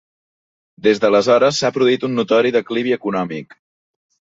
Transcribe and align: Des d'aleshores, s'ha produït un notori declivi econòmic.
Des 0.87 1.01
d'aleshores, 1.03 1.59
s'ha 1.59 1.71
produït 1.77 2.07
un 2.09 2.17
notori 2.21 2.55
declivi 2.59 2.99
econòmic. 2.99 3.57